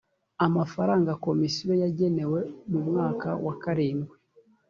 [0.45, 2.39] amafaranga komisiyo yagenewe
[2.71, 4.15] mu mwaka wa karindwi